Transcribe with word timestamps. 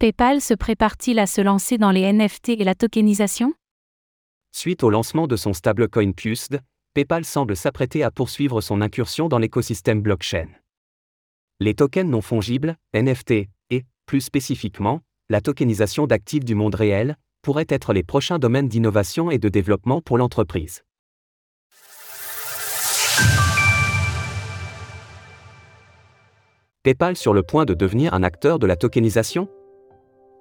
PayPal 0.00 0.40
se 0.40 0.54
prépare-t-il 0.54 1.18
à 1.18 1.26
se 1.26 1.42
lancer 1.42 1.76
dans 1.76 1.90
les 1.90 2.10
NFT 2.10 2.48
et 2.58 2.64
la 2.64 2.74
tokenisation? 2.74 3.52
Suite 4.50 4.82
au 4.82 4.88
lancement 4.88 5.26
de 5.26 5.36
son 5.36 5.52
stablecoin 5.52 6.12
PUSD, 6.12 6.60
PayPal 6.94 7.22
semble 7.26 7.54
s'apprêter 7.54 8.02
à 8.02 8.10
poursuivre 8.10 8.62
son 8.62 8.80
incursion 8.80 9.28
dans 9.28 9.36
l'écosystème 9.36 10.00
blockchain. 10.00 10.46
Les 11.58 11.74
tokens 11.74 12.08
non 12.08 12.22
fongibles, 12.22 12.78
NFT, 12.94 13.50
et, 13.68 13.84
plus 14.06 14.22
spécifiquement, 14.22 15.02
la 15.28 15.42
tokenisation 15.42 16.06
d'actifs 16.06 16.46
du 16.46 16.54
monde 16.54 16.76
réel, 16.76 17.18
pourraient 17.42 17.66
être 17.68 17.92
les 17.92 18.02
prochains 18.02 18.38
domaines 18.38 18.68
d'innovation 18.68 19.30
et 19.30 19.36
de 19.36 19.50
développement 19.50 20.00
pour 20.00 20.16
l'entreprise. 20.16 20.82
PayPal 26.84 27.18
sur 27.18 27.34
le 27.34 27.42
point 27.42 27.66
de 27.66 27.74
devenir 27.74 28.14
un 28.14 28.22
acteur 28.22 28.58
de 28.58 28.66
la 28.66 28.76
tokenisation? 28.76 29.50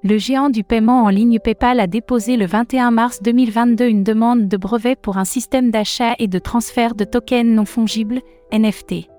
Le 0.02 0.18
géant 0.18 0.50
du 0.50 0.64
paiement 0.64 1.04
en 1.04 1.10
ligne 1.10 1.40
PayPal 1.40 1.78
a 1.82 1.86
déposé 1.86 2.38
le 2.38 2.46
21 2.46 2.90
mars 2.90 3.22
2022 3.22 3.86
une 3.86 4.06
demande 4.06 4.48
de 4.48 4.56
brevet 4.56 4.96
pour 4.96 5.18
un 5.18 5.26
système 5.26 5.72
d'achat 5.72 6.16
et 6.20 6.28
de 6.28 6.40
transfert 6.40 6.96
de 6.96 7.04
tokens 7.04 7.54
non 7.54 7.66
fongibles, 7.66 8.22
NFT. 8.54 9.10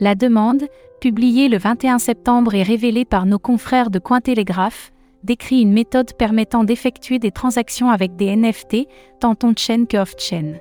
La 0.00 0.14
demande, 0.14 0.64
publiée 1.02 1.50
le 1.50 1.58
21 1.58 1.98
septembre 1.98 2.54
et 2.54 2.62
révélée 2.62 3.04
par 3.04 3.26
nos 3.26 3.38
confrères 3.38 3.90
de 3.90 3.98
Cointelegraph, 3.98 4.92
décrit 5.24 5.60
une 5.60 5.74
méthode 5.74 6.14
permettant 6.14 6.64
d'effectuer 6.64 7.18
des 7.18 7.30
transactions 7.30 7.90
avec 7.90 8.16
des 8.16 8.34
NFT, 8.34 8.86
tant 9.20 9.36
on-chain 9.44 9.84
que 9.84 9.98
off-chain. 9.98 10.54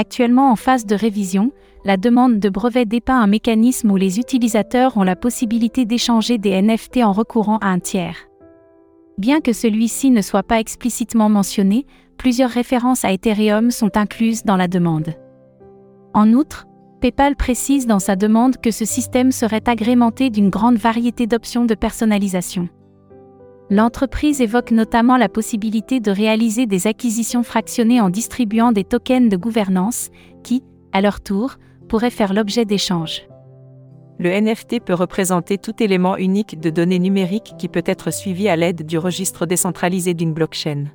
Actuellement 0.00 0.50
en 0.50 0.56
phase 0.56 0.86
de 0.86 0.94
révision, 0.94 1.52
la 1.84 1.98
demande 1.98 2.38
de 2.38 2.48
brevet 2.48 2.86
dépeint 2.86 3.20
un 3.20 3.26
mécanisme 3.26 3.90
où 3.90 3.96
les 3.96 4.18
utilisateurs 4.18 4.96
ont 4.96 5.02
la 5.02 5.14
possibilité 5.14 5.84
d'échanger 5.84 6.38
des 6.38 6.62
NFT 6.62 7.02
en 7.04 7.12
recourant 7.12 7.58
à 7.58 7.66
un 7.66 7.80
tiers. 7.80 8.16
Bien 9.18 9.42
que 9.42 9.52
celui-ci 9.52 10.10
ne 10.10 10.22
soit 10.22 10.42
pas 10.42 10.58
explicitement 10.58 11.28
mentionné, 11.28 11.84
plusieurs 12.16 12.48
références 12.48 13.04
à 13.04 13.12
Ethereum 13.12 13.70
sont 13.70 13.98
incluses 13.98 14.42
dans 14.42 14.56
la 14.56 14.68
demande. 14.68 15.12
En 16.14 16.32
outre, 16.32 16.66
PayPal 17.02 17.36
précise 17.36 17.86
dans 17.86 17.98
sa 17.98 18.16
demande 18.16 18.56
que 18.56 18.70
ce 18.70 18.86
système 18.86 19.32
serait 19.32 19.68
agrémenté 19.68 20.30
d'une 20.30 20.48
grande 20.48 20.78
variété 20.78 21.26
d'options 21.26 21.66
de 21.66 21.74
personnalisation. 21.74 22.70
L'entreprise 23.70 24.40
évoque 24.40 24.72
notamment 24.72 25.16
la 25.16 25.28
possibilité 25.28 26.00
de 26.00 26.10
réaliser 26.10 26.66
des 26.66 26.88
acquisitions 26.88 27.44
fractionnées 27.44 28.00
en 28.00 28.10
distribuant 28.10 28.72
des 28.72 28.82
tokens 28.82 29.28
de 29.28 29.36
gouvernance, 29.36 30.10
qui, 30.42 30.64
à 30.92 31.00
leur 31.00 31.20
tour, 31.20 31.54
pourraient 31.88 32.10
faire 32.10 32.34
l'objet 32.34 32.64
d'échanges. 32.64 33.22
Le 34.18 34.30
NFT 34.30 34.80
peut 34.84 34.94
représenter 34.94 35.56
tout 35.56 35.80
élément 35.80 36.16
unique 36.16 36.58
de 36.58 36.68
données 36.68 36.98
numériques 36.98 37.54
qui 37.58 37.68
peut 37.68 37.84
être 37.86 38.12
suivi 38.12 38.48
à 38.48 38.56
l'aide 38.56 38.84
du 38.84 38.98
registre 38.98 39.46
décentralisé 39.46 40.14
d'une 40.14 40.34
blockchain. 40.34 40.86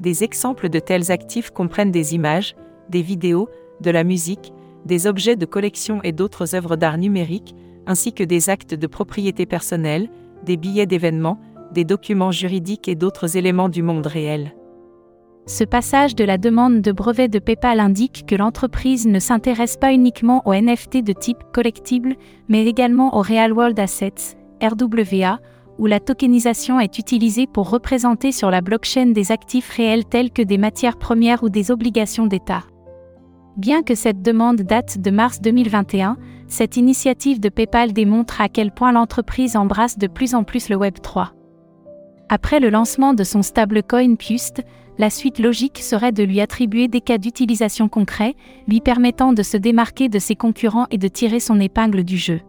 Des 0.00 0.24
exemples 0.24 0.68
de 0.68 0.80
tels 0.80 1.12
actifs 1.12 1.50
comprennent 1.50 1.92
des 1.92 2.14
images, 2.16 2.56
des 2.90 3.00
vidéos, 3.00 3.48
de 3.80 3.90
la 3.90 4.02
musique, 4.02 4.52
des 4.84 5.06
objets 5.06 5.36
de 5.36 5.46
collection 5.46 6.00
et 6.02 6.12
d'autres 6.12 6.56
œuvres 6.56 6.76
d'art 6.76 6.98
numérique, 6.98 7.54
ainsi 7.86 8.12
que 8.12 8.24
des 8.24 8.50
actes 8.50 8.74
de 8.74 8.86
propriété 8.88 9.46
personnelle, 9.46 10.10
des 10.44 10.56
billets 10.56 10.86
d'événements, 10.86 11.38
des 11.72 11.84
documents 11.84 12.32
juridiques 12.32 12.88
et 12.88 12.94
d'autres 12.94 13.36
éléments 13.36 13.68
du 13.68 13.82
monde 13.82 14.06
réel. 14.06 14.54
Ce 15.48 15.62
passage 15.62 16.16
de 16.16 16.24
la 16.24 16.38
demande 16.38 16.80
de 16.80 16.90
brevet 16.90 17.28
de 17.28 17.38
PayPal 17.38 17.78
indique 17.78 18.24
que 18.26 18.34
l'entreprise 18.34 19.06
ne 19.06 19.20
s'intéresse 19.20 19.76
pas 19.76 19.92
uniquement 19.92 20.42
aux 20.44 20.54
NFT 20.54 21.04
de 21.04 21.12
type 21.12 21.44
collectible, 21.52 22.16
mais 22.48 22.66
également 22.66 23.16
aux 23.16 23.22
Real 23.22 23.52
World 23.52 23.78
Assets, 23.78 24.36
RWA, 24.60 25.38
où 25.78 25.86
la 25.86 26.00
tokenisation 26.00 26.80
est 26.80 26.98
utilisée 26.98 27.46
pour 27.46 27.70
représenter 27.70 28.32
sur 28.32 28.50
la 28.50 28.60
blockchain 28.60 29.06
des 29.06 29.30
actifs 29.30 29.70
réels 29.70 30.04
tels 30.04 30.32
que 30.32 30.42
des 30.42 30.58
matières 30.58 30.98
premières 30.98 31.44
ou 31.44 31.48
des 31.48 31.70
obligations 31.70 32.26
d'État. 32.26 32.64
Bien 33.56 33.82
que 33.82 33.94
cette 33.94 34.22
demande 34.22 34.62
date 34.62 34.98
de 34.98 35.10
mars 35.10 35.40
2021, 35.40 36.16
cette 36.48 36.76
initiative 36.76 37.40
de 37.40 37.48
PayPal 37.48 37.92
démontre 37.92 38.40
à 38.40 38.48
quel 38.48 38.72
point 38.72 38.92
l'entreprise 38.92 39.56
embrasse 39.56 39.96
de 39.96 40.08
plus 40.08 40.34
en 40.34 40.44
plus 40.44 40.68
le 40.68 40.76
Web 40.76 40.94
3. 41.00 41.32
Après 42.28 42.58
le 42.58 42.70
lancement 42.70 43.14
de 43.14 43.22
son 43.22 43.42
stablecoin 43.42 44.16
PUST, 44.16 44.62
la 44.98 45.10
suite 45.10 45.38
logique 45.38 45.78
serait 45.78 46.12
de 46.12 46.24
lui 46.24 46.40
attribuer 46.40 46.88
des 46.88 47.00
cas 47.00 47.18
d'utilisation 47.18 47.88
concrets, 47.88 48.34
lui 48.66 48.80
permettant 48.80 49.32
de 49.32 49.42
se 49.42 49.56
démarquer 49.56 50.08
de 50.08 50.18
ses 50.18 50.34
concurrents 50.34 50.86
et 50.90 50.98
de 50.98 51.08
tirer 51.08 51.38
son 51.38 51.60
épingle 51.60 52.02
du 52.02 52.16
jeu. 52.16 52.40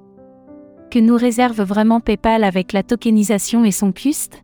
Que 0.90 1.00
nous 1.00 1.18
réserve 1.18 1.62
vraiment 1.62 2.00
PayPal 2.00 2.44
avec 2.44 2.74
la 2.74 2.82
tokenisation 2.82 3.66
et 3.66 3.72
son 3.72 3.92
PUST? 3.92 4.44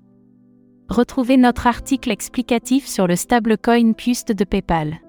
Retrouvez 0.90 1.38
notre 1.38 1.66
article 1.66 2.12
explicatif 2.12 2.86
sur 2.86 3.08
le 3.08 3.16
stablecoin 3.16 3.94
PUST 3.94 4.34
de 4.34 4.44
PayPal. 4.44 5.00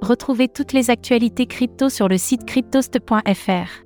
Retrouvez 0.00 0.48
toutes 0.48 0.72
les 0.72 0.90
actualités 0.90 1.46
crypto 1.46 1.88
sur 1.88 2.08
le 2.08 2.16
site 2.18 2.44
cryptost.fr. 2.46 3.84